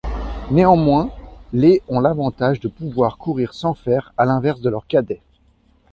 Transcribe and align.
Néanmoins, 0.49 1.11
les 1.53 1.83
ont 1.87 1.99
l'avantage 1.99 2.59
de 2.59 2.67
pouvoir 2.67 3.17
courir 3.19 3.53
sans 3.53 3.75
fers, 3.75 4.13
à 4.17 4.25
l'inverse 4.25 4.59
de 4.61 4.69
leurs 4.71 4.87
cadets. 4.87 5.21